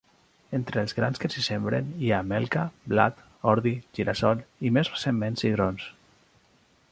Entre 0.57 0.79
els 0.83 0.95
grans 0.99 1.19
que 1.23 1.29
s'hi 1.33 1.43
sembren 1.47 1.91
hi 2.05 2.09
ha 2.15 2.21
melca, 2.31 2.63
blat, 2.93 3.21
ordi, 3.53 3.75
gira-sol 3.99 4.41
i 4.69 4.71
més 4.79 4.91
recentment 4.95 5.41
cigrons. 5.45 5.89